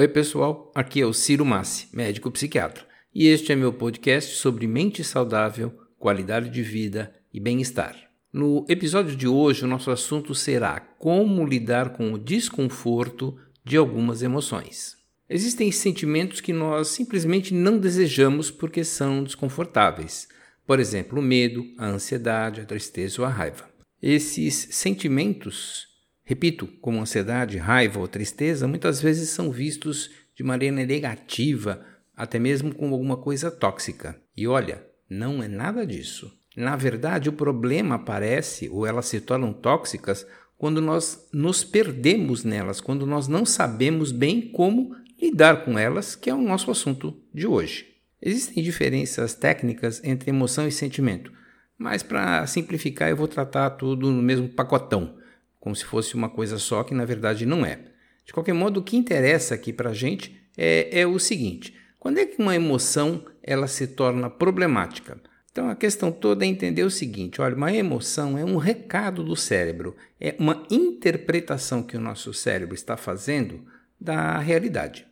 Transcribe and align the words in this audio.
Oi, 0.00 0.08
pessoal. 0.08 0.72
Aqui 0.74 1.02
é 1.02 1.04
o 1.04 1.12
Ciro 1.12 1.44
Massi, 1.44 1.86
médico 1.92 2.30
psiquiatra, 2.30 2.86
e 3.14 3.28
este 3.28 3.52
é 3.52 3.54
meu 3.54 3.70
podcast 3.70 4.36
sobre 4.36 4.66
mente 4.66 5.04
saudável, 5.04 5.78
qualidade 5.98 6.48
de 6.48 6.62
vida 6.62 7.14
e 7.30 7.38
bem-estar. 7.38 7.94
No 8.32 8.64
episódio 8.66 9.14
de 9.14 9.28
hoje, 9.28 9.62
o 9.62 9.68
nosso 9.68 9.90
assunto 9.90 10.34
será 10.34 10.80
como 10.80 11.44
lidar 11.44 11.90
com 11.90 12.14
o 12.14 12.18
desconforto 12.18 13.36
de 13.62 13.76
algumas 13.76 14.22
emoções. 14.22 14.96
Existem 15.28 15.70
sentimentos 15.70 16.40
que 16.40 16.54
nós 16.54 16.88
simplesmente 16.88 17.52
não 17.52 17.76
desejamos 17.76 18.50
porque 18.50 18.82
são 18.82 19.22
desconfortáveis. 19.22 20.28
Por 20.66 20.80
exemplo, 20.80 21.18
o 21.18 21.22
medo, 21.22 21.62
a 21.76 21.86
ansiedade, 21.86 22.62
a 22.62 22.64
tristeza 22.64 23.20
ou 23.20 23.26
a 23.26 23.30
raiva. 23.30 23.68
Esses 24.00 24.68
sentimentos 24.70 25.89
Repito, 26.30 26.68
como 26.80 27.00
ansiedade, 27.00 27.58
raiva 27.58 27.98
ou 27.98 28.06
tristeza, 28.06 28.68
muitas 28.68 29.02
vezes 29.02 29.30
são 29.30 29.50
vistos 29.50 30.12
de 30.32 30.44
maneira 30.44 30.76
negativa, 30.76 31.84
até 32.16 32.38
mesmo 32.38 32.72
como 32.72 32.94
alguma 32.94 33.16
coisa 33.16 33.50
tóxica. 33.50 34.16
E 34.36 34.46
olha, 34.46 34.80
não 35.08 35.42
é 35.42 35.48
nada 35.48 35.84
disso. 35.84 36.32
Na 36.56 36.76
verdade, 36.76 37.28
o 37.28 37.32
problema 37.32 37.96
aparece 37.96 38.68
ou 38.68 38.86
elas 38.86 39.06
se 39.06 39.20
tornam 39.20 39.52
tóxicas 39.52 40.24
quando 40.56 40.80
nós 40.80 41.28
nos 41.32 41.64
perdemos 41.64 42.44
nelas, 42.44 42.80
quando 42.80 43.04
nós 43.04 43.26
não 43.26 43.44
sabemos 43.44 44.12
bem 44.12 44.52
como 44.52 44.94
lidar 45.20 45.64
com 45.64 45.76
elas, 45.76 46.14
que 46.14 46.30
é 46.30 46.34
o 46.34 46.40
nosso 46.40 46.70
assunto 46.70 47.20
de 47.34 47.44
hoje. 47.44 47.88
Existem 48.22 48.62
diferenças 48.62 49.34
técnicas 49.34 50.00
entre 50.04 50.30
emoção 50.30 50.68
e 50.68 50.70
sentimento, 50.70 51.32
mas 51.76 52.04
para 52.04 52.46
simplificar 52.46 53.10
eu 53.10 53.16
vou 53.16 53.26
tratar 53.26 53.70
tudo 53.70 54.12
no 54.12 54.22
mesmo 54.22 54.48
pacotão 54.48 55.18
como 55.60 55.76
se 55.76 55.84
fosse 55.84 56.14
uma 56.14 56.28
coisa 56.28 56.58
só, 56.58 56.82
que 56.82 56.94
na 56.94 57.04
verdade 57.04 57.46
não 57.46 57.64
é. 57.64 57.78
De 58.24 58.32
qualquer 58.32 58.54
modo, 58.54 58.80
o 58.80 58.82
que 58.82 58.96
interessa 58.96 59.54
aqui 59.54 59.72
para 59.72 59.90
a 59.90 59.94
gente 59.94 60.40
é, 60.56 61.00
é 61.00 61.06
o 61.06 61.18
seguinte: 61.18 61.76
quando 61.98 62.18
é 62.18 62.26
que 62.26 62.40
uma 62.40 62.56
emoção 62.56 63.24
ela 63.42 63.68
se 63.68 63.86
torna 63.86 64.30
problemática? 64.30 65.20
Então 65.52 65.68
a 65.68 65.74
questão 65.74 66.10
toda 66.10 66.44
é 66.44 66.48
entender 66.48 66.82
o 66.82 66.90
seguinte: 66.90 67.40
olha, 67.40 67.54
uma 67.54 67.72
emoção 67.72 68.38
é 68.38 68.44
um 68.44 68.56
recado 68.56 69.22
do 69.22 69.36
cérebro, 69.36 69.94
é 70.20 70.34
uma 70.38 70.66
interpretação 70.70 71.82
que 71.82 71.96
o 71.96 72.00
nosso 72.00 72.32
cérebro 72.32 72.74
está 72.74 72.96
fazendo 72.96 73.64
da 74.00 74.38
realidade. 74.38 75.06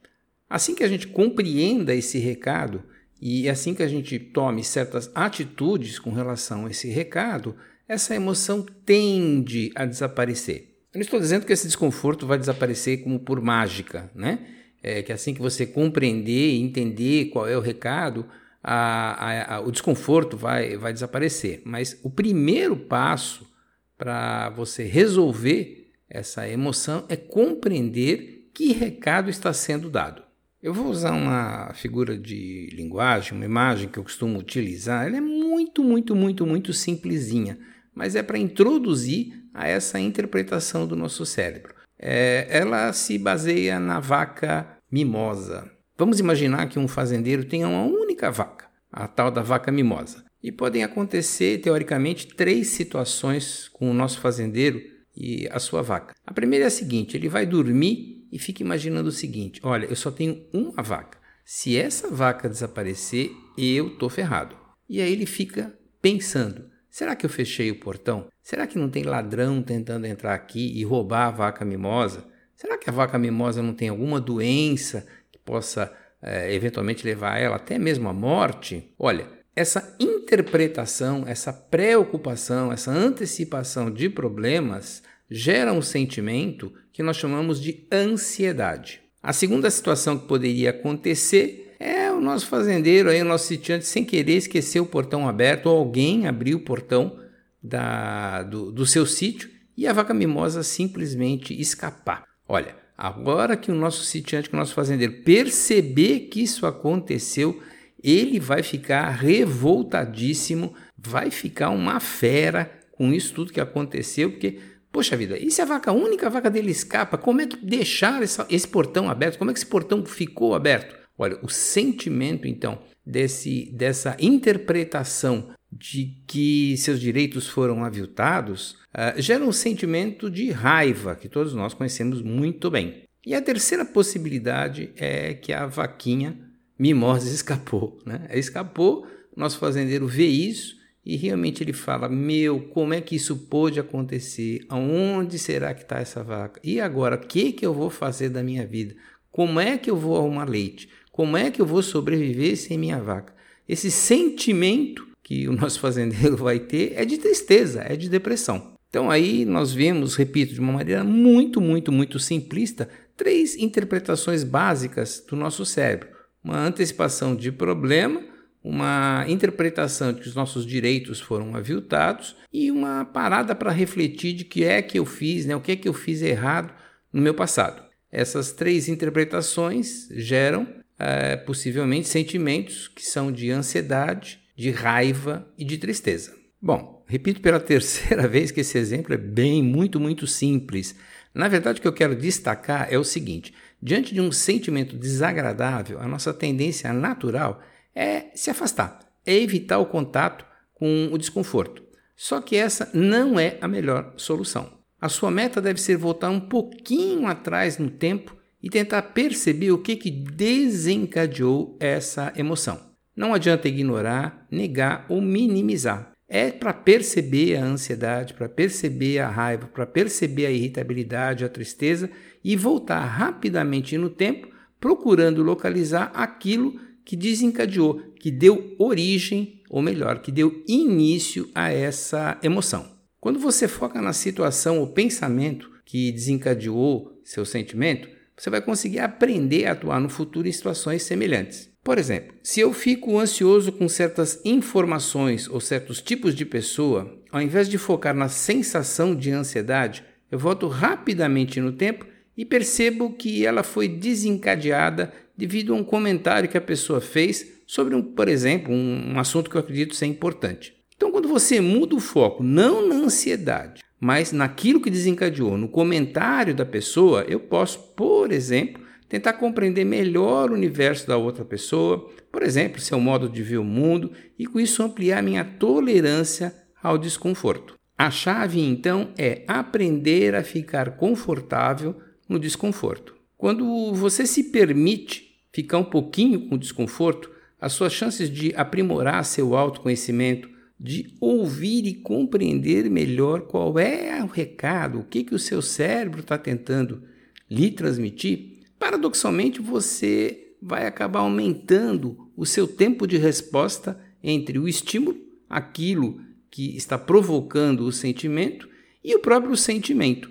Assim 0.48 0.74
que 0.74 0.82
a 0.82 0.88
gente 0.88 1.08
compreenda 1.08 1.94
esse 1.94 2.18
recado 2.18 2.82
e 3.20 3.48
assim 3.48 3.74
que 3.74 3.82
a 3.82 3.88
gente 3.88 4.18
tome 4.18 4.64
certas 4.64 5.10
atitudes 5.14 5.98
com 5.98 6.12
relação 6.12 6.66
a 6.66 6.70
esse 6.70 6.88
recado, 6.88 7.56
essa 7.88 8.14
emoção 8.14 8.64
tende 8.84 9.72
a 9.74 9.86
desaparecer. 9.86 10.76
Eu 10.92 10.98
não 10.98 11.02
estou 11.02 11.18
dizendo 11.18 11.46
que 11.46 11.52
esse 11.52 11.66
desconforto 11.66 12.26
vai 12.26 12.38
desaparecer 12.38 13.02
como 13.02 13.18
por 13.18 13.40
mágica, 13.40 14.10
né? 14.14 14.40
É 14.82 15.02
que 15.02 15.12
assim 15.12 15.34
que 15.34 15.40
você 15.40 15.66
compreender 15.66 16.50
e 16.50 16.60
entender 16.60 17.26
qual 17.26 17.48
é 17.48 17.56
o 17.56 17.60
recado, 17.60 18.26
a, 18.62 19.12
a, 19.12 19.54
a, 19.56 19.60
o 19.60 19.72
desconforto 19.72 20.36
vai, 20.36 20.76
vai 20.76 20.92
desaparecer. 20.92 21.62
Mas 21.64 21.98
o 22.02 22.10
primeiro 22.10 22.76
passo 22.76 23.48
para 23.96 24.50
você 24.50 24.84
resolver 24.84 25.90
essa 26.08 26.48
emoção 26.48 27.04
é 27.08 27.16
compreender 27.16 28.50
que 28.54 28.72
recado 28.72 29.30
está 29.30 29.52
sendo 29.52 29.90
dado. 29.90 30.22
Eu 30.62 30.74
vou 30.74 30.86
usar 30.86 31.12
uma 31.12 31.72
figura 31.74 32.18
de 32.18 32.68
linguagem, 32.72 33.32
uma 33.32 33.44
imagem 33.44 33.88
que 33.88 33.98
eu 33.98 34.02
costumo 34.02 34.38
utilizar. 34.38 35.06
Ela 35.06 35.18
é 35.18 35.20
muito, 35.20 35.84
muito, 35.84 36.16
muito, 36.16 36.46
muito 36.46 36.72
simplesinha 36.72 37.58
mas 37.98 38.14
é 38.14 38.22
para 38.22 38.38
introduzir 38.38 39.42
a 39.52 39.66
essa 39.66 39.98
interpretação 39.98 40.86
do 40.86 40.94
nosso 40.94 41.26
cérebro. 41.26 41.74
É, 41.98 42.46
ela 42.48 42.92
se 42.92 43.18
baseia 43.18 43.80
na 43.80 43.98
vaca 43.98 44.78
mimosa. 44.90 45.68
Vamos 45.98 46.20
imaginar 46.20 46.68
que 46.68 46.78
um 46.78 46.86
fazendeiro 46.86 47.44
tenha 47.44 47.66
uma 47.66 47.82
única 47.82 48.30
vaca, 48.30 48.66
a 48.92 49.08
tal 49.08 49.32
da 49.32 49.42
vaca 49.42 49.72
mimosa. 49.72 50.24
E 50.40 50.52
podem 50.52 50.84
acontecer, 50.84 51.58
teoricamente, 51.58 52.28
três 52.28 52.68
situações 52.68 53.66
com 53.66 53.90
o 53.90 53.94
nosso 53.94 54.20
fazendeiro 54.20 54.80
e 55.16 55.48
a 55.50 55.58
sua 55.58 55.82
vaca. 55.82 56.14
A 56.24 56.32
primeira 56.32 56.66
é 56.66 56.68
a 56.68 56.70
seguinte: 56.70 57.16
ele 57.16 57.28
vai 57.28 57.44
dormir 57.44 58.28
e 58.30 58.38
fica 58.38 58.62
imaginando 58.62 59.08
o 59.08 59.12
seguinte: 59.12 59.60
olha, 59.64 59.86
eu 59.86 59.96
só 59.96 60.12
tenho 60.12 60.46
uma 60.52 60.80
vaca. 60.84 61.18
Se 61.44 61.76
essa 61.76 62.08
vaca 62.08 62.48
desaparecer, 62.48 63.32
eu 63.58 63.98
tô 63.98 64.08
ferrado. 64.08 64.54
E 64.88 65.00
aí 65.00 65.12
ele 65.12 65.26
fica 65.26 65.76
pensando: 66.00 66.70
Será 66.98 67.14
que 67.14 67.24
eu 67.24 67.30
fechei 67.30 67.70
o 67.70 67.78
portão? 67.78 68.26
Será 68.42 68.66
que 68.66 68.76
não 68.76 68.90
tem 68.90 69.04
ladrão 69.04 69.62
tentando 69.62 70.04
entrar 70.04 70.34
aqui 70.34 70.76
e 70.76 70.82
roubar 70.82 71.28
a 71.28 71.30
vaca 71.30 71.64
mimosa? 71.64 72.26
Será 72.56 72.76
que 72.76 72.90
a 72.90 72.92
vaca 72.92 73.16
mimosa 73.16 73.62
não 73.62 73.72
tem 73.72 73.88
alguma 73.88 74.20
doença 74.20 75.06
que 75.30 75.38
possa 75.38 75.92
é, 76.20 76.52
eventualmente 76.52 77.06
levar 77.06 77.38
ela 77.38 77.54
até 77.54 77.78
mesmo 77.78 78.08
à 78.08 78.12
morte? 78.12 78.92
Olha, 78.98 79.28
essa 79.54 79.94
interpretação, 80.00 81.22
essa 81.24 81.52
preocupação, 81.52 82.72
essa 82.72 82.90
antecipação 82.90 83.92
de 83.92 84.08
problemas 84.10 85.00
gera 85.30 85.72
um 85.72 85.80
sentimento 85.80 86.72
que 86.92 87.04
nós 87.04 87.16
chamamos 87.16 87.60
de 87.60 87.86
ansiedade. 87.92 89.00
A 89.22 89.32
segunda 89.32 89.70
situação 89.70 90.18
que 90.18 90.26
poderia 90.26 90.70
acontecer 90.70 91.67
é 91.78 92.10
o 92.10 92.20
nosso 92.20 92.46
fazendeiro 92.46 93.08
aí, 93.08 93.22
o 93.22 93.24
nosso 93.24 93.46
sitiante, 93.46 93.86
sem 93.86 94.04
querer 94.04 94.36
esquecer 94.36 94.80
o 94.80 94.86
portão 94.86 95.28
aberto, 95.28 95.66
ou 95.66 95.78
alguém 95.78 96.26
abriu 96.26 96.58
o 96.58 96.62
portão 96.62 97.18
da, 97.62 98.42
do, 98.42 98.72
do 98.72 98.84
seu 98.84 99.06
sítio 99.06 99.50
e 99.76 99.86
a 99.86 99.92
vaca 99.92 100.12
mimosa 100.12 100.62
simplesmente 100.62 101.58
escapar. 101.58 102.24
Olha, 102.48 102.74
agora 102.96 103.56
que 103.56 103.70
o 103.70 103.74
nosso 103.74 104.02
sitiante, 104.04 104.48
que 104.48 104.56
o 104.56 104.58
nosso 104.58 104.74
fazendeiro 104.74 105.22
perceber 105.22 106.28
que 106.30 106.42
isso 106.42 106.66
aconteceu, 106.66 107.62
ele 108.02 108.40
vai 108.40 108.62
ficar 108.62 109.08
revoltadíssimo, 109.10 110.74
vai 110.96 111.30
ficar 111.30 111.70
uma 111.70 112.00
fera 112.00 112.72
com 112.90 113.12
isso 113.12 113.32
tudo 113.32 113.52
que 113.52 113.60
aconteceu, 113.60 114.32
porque, 114.32 114.58
poxa 114.90 115.16
vida, 115.16 115.38
e 115.38 115.48
se 115.52 115.62
a 115.62 115.64
vaca, 115.64 115.92
a 115.92 115.94
única 115.94 116.28
vaca 116.28 116.50
dele 116.50 116.72
escapa, 116.72 117.16
como 117.16 117.40
é 117.40 117.46
que 117.46 117.56
deixar 117.56 118.20
essa, 118.20 118.44
esse 118.50 118.66
portão 118.66 119.08
aberto? 119.08 119.38
Como 119.38 119.50
é 119.50 119.54
que 119.54 119.60
esse 119.60 119.66
portão 119.66 120.04
ficou 120.04 120.56
aberto? 120.56 120.97
Olha, 121.18 121.38
o 121.42 121.48
sentimento 121.48 122.46
então 122.46 122.78
desse, 123.04 123.70
dessa 123.72 124.16
interpretação 124.20 125.50
de 125.70 126.22
que 126.26 126.76
seus 126.78 127.00
direitos 127.00 127.46
foram 127.48 127.84
aviltados 127.84 128.76
uh, 128.94 129.20
gera 129.20 129.44
um 129.44 129.52
sentimento 129.52 130.30
de 130.30 130.50
raiva 130.50 131.16
que 131.16 131.28
todos 131.28 131.52
nós 131.52 131.74
conhecemos 131.74 132.22
muito 132.22 132.70
bem. 132.70 133.02
E 133.26 133.34
a 133.34 133.42
terceira 133.42 133.84
possibilidade 133.84 134.90
é 134.96 135.34
que 135.34 135.52
a 135.52 135.66
vaquinha 135.66 136.38
mimosa 136.78 137.28
escapou. 137.28 137.98
Né? 138.06 138.26
Escapou, 138.32 139.06
nosso 139.36 139.58
fazendeiro 139.58 140.06
vê 140.06 140.26
isso 140.26 140.78
e 141.04 141.16
realmente 141.16 141.62
ele 141.62 141.72
fala: 141.72 142.08
Meu, 142.08 142.60
como 142.68 142.94
é 142.94 143.00
que 143.00 143.16
isso 143.16 143.36
pôde 143.36 143.80
acontecer? 143.80 144.64
Aonde 144.68 145.38
será 145.38 145.74
que 145.74 145.82
está 145.82 145.98
essa 145.98 146.22
vaca? 146.22 146.60
E 146.62 146.80
agora, 146.80 147.16
o 147.16 147.18
que, 147.18 147.52
que 147.52 147.66
eu 147.66 147.74
vou 147.74 147.90
fazer 147.90 148.28
da 148.28 148.42
minha 148.42 148.66
vida? 148.66 148.94
Como 149.30 149.60
é 149.60 149.76
que 149.78 149.90
eu 149.90 149.96
vou 149.96 150.16
arrumar 150.16 150.44
leite? 150.44 150.88
Como 151.18 151.36
é 151.36 151.50
que 151.50 151.60
eu 151.60 151.66
vou 151.66 151.82
sobreviver 151.82 152.56
sem 152.56 152.78
minha 152.78 153.00
vaca? 153.00 153.34
Esse 153.68 153.90
sentimento 153.90 155.04
que 155.20 155.48
o 155.48 155.52
nosso 155.52 155.80
fazendeiro 155.82 156.36
vai 156.36 156.60
ter 156.60 156.92
é 156.94 157.04
de 157.04 157.18
tristeza, 157.18 157.82
é 157.84 157.96
de 157.96 158.08
depressão. 158.08 158.74
Então 158.88 159.10
aí 159.10 159.44
nós 159.44 159.72
vemos, 159.72 160.14
repito, 160.14 160.54
de 160.54 160.60
uma 160.60 160.72
maneira 160.72 161.02
muito, 161.02 161.60
muito, 161.60 161.90
muito 161.90 162.20
simplista, 162.20 162.88
três 163.16 163.56
interpretações 163.56 164.44
básicas 164.44 165.20
do 165.28 165.34
nosso 165.34 165.66
cérebro: 165.66 166.08
uma 166.42 166.56
antecipação 166.56 167.34
de 167.34 167.50
problema, 167.50 168.22
uma 168.62 169.24
interpretação 169.26 170.12
de 170.12 170.20
que 170.20 170.28
os 170.28 170.36
nossos 170.36 170.64
direitos 170.64 171.18
foram 171.18 171.56
aviltados 171.56 172.36
e 172.52 172.70
uma 172.70 173.04
parada 173.04 173.56
para 173.56 173.72
refletir 173.72 174.34
de 174.34 174.44
que 174.44 174.62
é 174.62 174.80
que 174.80 175.00
eu 175.00 175.04
fiz, 175.04 175.46
né, 175.46 175.56
o 175.56 175.60
que 175.60 175.72
é 175.72 175.76
que 175.76 175.88
eu 175.88 175.92
fiz 175.92 176.22
errado 176.22 176.72
no 177.12 177.20
meu 177.20 177.34
passado. 177.34 177.82
Essas 178.10 178.52
três 178.52 178.88
interpretações 178.88 180.06
geram 180.12 180.77
é, 180.98 181.36
possivelmente 181.36 182.08
sentimentos 182.08 182.88
que 182.88 183.04
são 183.04 183.30
de 183.30 183.50
ansiedade, 183.50 184.40
de 184.56 184.70
raiva 184.70 185.48
e 185.56 185.64
de 185.64 185.78
tristeza. 185.78 186.34
Bom, 186.60 187.04
repito 187.06 187.40
pela 187.40 187.60
terceira 187.60 188.26
vez 188.26 188.50
que 188.50 188.60
esse 188.60 188.76
exemplo 188.76 189.14
é 189.14 189.16
bem, 189.16 189.62
muito, 189.62 190.00
muito 190.00 190.26
simples. 190.26 190.96
Na 191.32 191.46
verdade, 191.46 191.78
o 191.78 191.82
que 191.82 191.88
eu 191.88 191.92
quero 191.92 192.16
destacar 192.16 192.92
é 192.92 192.98
o 192.98 193.04
seguinte: 193.04 193.54
diante 193.80 194.12
de 194.12 194.20
um 194.20 194.32
sentimento 194.32 194.96
desagradável, 194.96 196.00
a 196.00 196.08
nossa 196.08 196.34
tendência 196.34 196.92
natural 196.92 197.62
é 197.94 198.26
se 198.34 198.50
afastar, 198.50 198.98
é 199.24 199.34
evitar 199.34 199.78
o 199.78 199.86
contato 199.86 200.44
com 200.74 201.10
o 201.12 201.18
desconforto. 201.18 201.82
Só 202.16 202.40
que 202.40 202.56
essa 202.56 202.90
não 202.92 203.38
é 203.38 203.58
a 203.60 203.68
melhor 203.68 204.14
solução. 204.16 204.76
A 205.00 205.08
sua 205.08 205.30
meta 205.30 205.60
deve 205.60 205.80
ser 205.80 205.96
voltar 205.96 206.30
um 206.30 206.40
pouquinho 206.40 207.28
atrás 207.28 207.78
no 207.78 207.88
tempo 207.88 208.36
e 208.62 208.68
tentar 208.68 209.02
perceber 209.02 209.70
o 209.70 209.78
que, 209.78 209.96
que 209.96 210.10
desencadeou 210.10 211.76
essa 211.80 212.32
emoção. 212.36 212.80
Não 213.16 213.34
adianta 213.34 213.68
ignorar, 213.68 214.46
negar 214.50 215.06
ou 215.08 215.20
minimizar. 215.20 216.12
É 216.28 216.50
para 216.50 216.74
perceber 216.74 217.56
a 217.56 217.64
ansiedade, 217.64 218.34
para 218.34 218.48
perceber 218.48 219.18
a 219.18 219.28
raiva, 219.28 219.66
para 219.66 219.86
perceber 219.86 220.46
a 220.46 220.50
irritabilidade, 220.50 221.44
a 221.44 221.48
tristeza 221.48 222.10
e 222.44 222.54
voltar 222.54 223.04
rapidamente 223.04 223.96
no 223.96 224.10
tempo 224.10 224.48
procurando 224.80 225.42
localizar 225.42 226.10
aquilo 226.14 226.78
que 227.04 227.16
desencadeou, 227.16 228.00
que 228.20 228.30
deu 228.30 228.74
origem, 228.78 229.62
ou 229.70 229.82
melhor, 229.82 230.20
que 230.20 230.30
deu 230.30 230.62
início 230.68 231.48
a 231.54 231.72
essa 231.72 232.38
emoção. 232.42 232.86
Quando 233.20 233.38
você 233.38 233.66
foca 233.66 234.00
na 234.00 234.12
situação 234.12 234.78
ou 234.78 234.92
pensamento 234.92 235.70
que 235.84 236.12
desencadeou 236.12 237.18
seu 237.24 237.44
sentimento, 237.44 238.08
você 238.38 238.48
vai 238.48 238.60
conseguir 238.60 239.00
aprender 239.00 239.66
a 239.66 239.72
atuar 239.72 240.00
no 240.00 240.08
futuro 240.08 240.48
em 240.48 240.52
situações 240.52 241.02
semelhantes. 241.02 241.68
Por 241.82 241.98
exemplo, 241.98 242.34
se 242.42 242.60
eu 242.60 242.72
fico 242.72 243.18
ansioso 243.18 243.72
com 243.72 243.88
certas 243.88 244.40
informações 244.44 245.48
ou 245.48 245.60
certos 245.60 246.00
tipos 246.00 246.34
de 246.34 246.44
pessoa, 246.44 247.18
ao 247.32 247.40
invés 247.40 247.68
de 247.68 247.78
focar 247.78 248.14
na 248.14 248.28
sensação 248.28 249.14
de 249.14 249.30
ansiedade, 249.30 250.04
eu 250.30 250.38
volto 250.38 250.68
rapidamente 250.68 251.60
no 251.60 251.72
tempo 251.72 252.06
e 252.36 252.44
percebo 252.44 253.14
que 253.14 253.44
ela 253.44 253.62
foi 253.62 253.88
desencadeada 253.88 255.12
devido 255.36 255.72
a 255.72 255.76
um 255.76 255.84
comentário 255.84 256.48
que 256.48 256.58
a 256.58 256.60
pessoa 256.60 257.00
fez 257.00 257.62
sobre, 257.66 257.94
um, 257.94 258.02
por 258.02 258.28
exemplo, 258.28 258.72
um, 258.72 259.14
um 259.14 259.18
assunto 259.18 259.50
que 259.50 259.56
eu 259.56 259.60
acredito 259.60 259.94
ser 259.94 260.06
importante. 260.06 260.74
Então, 260.96 261.12
quando 261.12 261.28
você 261.28 261.60
muda 261.60 261.94
o 261.94 262.00
foco, 262.00 262.42
não 262.42 262.86
na 262.86 262.96
ansiedade, 262.96 263.82
mas 264.00 264.32
naquilo 264.32 264.80
que 264.80 264.90
desencadeou, 264.90 265.56
no 265.56 265.68
comentário 265.68 266.54
da 266.54 266.64
pessoa, 266.64 267.24
eu 267.28 267.38
posso, 267.38 267.78
por 267.94 268.17
exemplo, 268.32 268.82
tentar 269.08 269.34
compreender 269.34 269.84
melhor 269.84 270.50
o 270.50 270.54
universo 270.54 271.06
da 271.06 271.16
outra 271.16 271.44
pessoa, 271.44 272.10
por 272.30 272.42
exemplo, 272.42 272.80
seu 272.80 273.00
modo 273.00 273.28
de 273.28 273.42
ver 273.42 273.58
o 273.58 273.64
mundo, 273.64 274.12
e 274.38 274.46
com 274.46 274.60
isso 274.60 274.82
ampliar 274.82 275.22
minha 275.22 275.44
tolerância 275.44 276.54
ao 276.82 276.98
desconforto. 276.98 277.78
A 277.96 278.10
chave 278.10 278.60
então 278.60 279.12
é 279.18 279.42
aprender 279.48 280.34
a 280.34 280.44
ficar 280.44 280.96
confortável 280.96 281.96
no 282.28 282.38
desconforto. 282.38 283.16
Quando 283.36 283.92
você 283.94 284.26
se 284.26 284.44
permite 284.44 285.28
ficar 285.52 285.78
um 285.78 285.84
pouquinho 285.84 286.48
com 286.48 286.58
desconforto, 286.58 287.30
as 287.60 287.72
suas 287.72 287.92
chances 287.92 288.30
de 288.30 288.54
aprimorar 288.54 289.24
seu 289.24 289.56
autoconhecimento, 289.56 290.48
de 290.78 291.16
ouvir 291.20 291.86
e 291.86 291.94
compreender 291.94 292.88
melhor 292.88 293.42
qual 293.42 293.78
é 293.78 294.22
o 294.22 294.26
recado, 294.26 295.00
o 295.00 295.04
que, 295.04 295.24
que 295.24 295.34
o 295.34 295.38
seu 295.38 295.60
cérebro 295.60 296.20
está 296.20 296.38
tentando 296.38 297.02
lhe 297.50 297.70
transmitir, 297.70 298.60
paradoxalmente 298.78 299.60
você 299.60 300.54
vai 300.60 300.86
acabar 300.86 301.20
aumentando 301.20 302.28
o 302.36 302.44
seu 302.44 302.66
tempo 302.66 303.06
de 303.06 303.16
resposta 303.16 303.98
entre 304.22 304.58
o 304.58 304.68
estímulo, 304.68 305.16
aquilo 305.48 306.20
que 306.50 306.76
está 306.76 306.98
provocando 306.98 307.84
o 307.84 307.92
sentimento, 307.92 308.68
e 309.02 309.14
o 309.14 309.20
próprio 309.20 309.56
sentimento. 309.56 310.30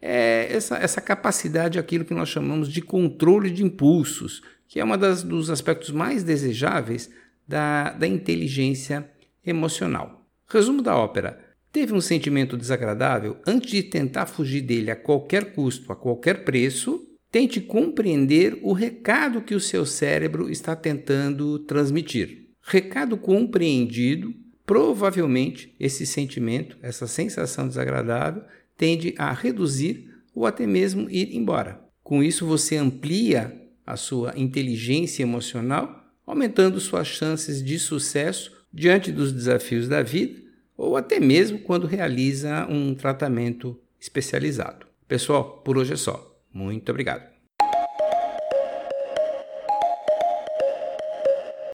É 0.00 0.48
essa, 0.50 0.76
essa 0.76 1.00
capacidade, 1.00 1.78
aquilo 1.78 2.04
que 2.04 2.14
nós 2.14 2.28
chamamos 2.28 2.68
de 2.68 2.82
controle 2.82 3.50
de 3.50 3.64
impulsos, 3.64 4.42
que 4.68 4.80
é 4.80 4.84
um 4.84 4.96
dos 5.26 5.50
aspectos 5.50 5.90
mais 5.90 6.22
desejáveis 6.22 7.10
da, 7.46 7.92
da 7.92 8.06
inteligência 8.06 9.08
emocional. 9.44 10.26
Resumo 10.48 10.82
da 10.82 10.96
ópera: 10.96 11.38
teve 11.72 11.94
um 11.94 12.00
sentimento 12.00 12.56
desagradável, 12.56 13.38
antes 13.46 13.70
de 13.70 13.82
tentar 13.82 14.26
fugir 14.26 14.60
dele 14.60 14.90
a 14.90 14.96
qualquer 14.96 15.54
custo, 15.54 15.90
a 15.90 15.96
qualquer 15.96 16.44
preço, 16.44 17.08
tente 17.30 17.60
compreender 17.60 18.58
o 18.62 18.74
recado 18.74 19.40
que 19.40 19.54
o 19.54 19.60
seu 19.60 19.86
cérebro 19.86 20.50
está 20.50 20.76
tentando 20.76 21.58
transmitir. 21.60 22.50
Recado 22.60 23.16
compreendido, 23.16 24.34
provavelmente 24.66 25.74
esse 25.80 26.04
sentimento, 26.04 26.76
essa 26.82 27.06
sensação 27.06 27.66
desagradável, 27.66 28.42
tende 28.76 29.14
a 29.16 29.32
reduzir 29.32 30.10
ou 30.34 30.46
até 30.46 30.66
mesmo 30.66 31.08
ir 31.10 31.34
embora. 31.34 31.80
Com 32.02 32.22
isso, 32.22 32.46
você 32.46 32.76
amplia 32.76 33.58
a 33.86 33.96
sua 33.96 34.34
inteligência 34.36 35.22
emocional, 35.22 36.04
aumentando 36.26 36.78
suas 36.78 37.06
chances 37.06 37.64
de 37.64 37.78
sucesso 37.78 38.52
diante 38.72 39.10
dos 39.10 39.32
desafios 39.32 39.88
da 39.88 40.02
vida 40.02 40.41
ou 40.82 40.96
até 40.96 41.20
mesmo 41.20 41.60
quando 41.60 41.86
realiza 41.86 42.66
um 42.68 42.92
tratamento 42.92 43.78
especializado. 44.00 44.84
Pessoal, 45.06 45.62
por 45.64 45.78
hoje 45.78 45.92
é 45.92 45.96
só. 45.96 46.36
Muito 46.52 46.90
obrigado. 46.90 47.31